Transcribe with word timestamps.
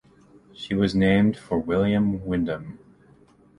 She 0.55 0.73
was 0.73 0.95
named 0.95 1.37
for 1.37 1.59
William 1.59 2.21
Windom. 2.25 2.79